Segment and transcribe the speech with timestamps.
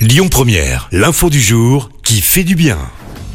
[0.00, 2.78] Lyon Première, l'info du jour qui fait du bien.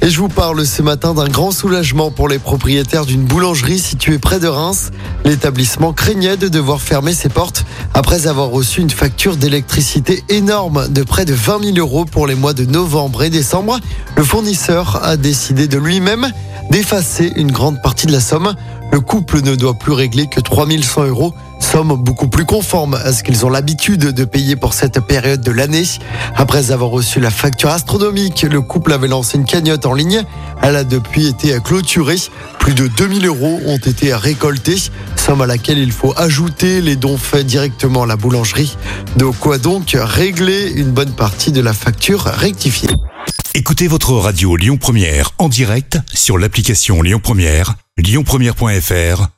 [0.00, 4.18] Et je vous parle ce matin d'un grand soulagement pour les propriétaires d'une boulangerie située
[4.18, 4.90] près de Reims.
[5.26, 11.02] L'établissement craignait de devoir fermer ses portes après avoir reçu une facture d'électricité énorme de
[11.02, 13.78] près de 20 000 euros pour les mois de novembre et décembre.
[14.16, 16.32] Le fournisseur a décidé de lui-même
[16.70, 18.54] d'effacer une grande partie de la somme.
[18.90, 21.34] Le couple ne doit plus régler que 3100 euros,
[21.74, 25.50] somme beaucoup plus conforme à ce qu'ils ont l'habitude de payer pour cette période de
[25.50, 25.82] l'année.
[26.36, 30.22] Après avoir reçu la facture astronomique, le couple avait lancé une cagnotte en ligne.
[30.62, 32.18] Elle a depuis été clôturée.
[32.60, 34.76] Plus de 2000 euros ont été récoltés,
[35.16, 38.76] somme à laquelle il faut ajouter les dons faits directement à la boulangerie.
[39.16, 42.90] De quoi donc régler une bonne partie de la facture rectifiée.
[43.52, 49.33] Écoutez votre radio Lyon Première en direct sur l'application Lyon Première, lyonpremière.fr